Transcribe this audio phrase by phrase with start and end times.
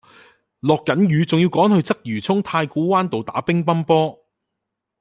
[0.61, 4.25] 落緊雨仲要趕住去鰂魚涌太古灣道打乒乓波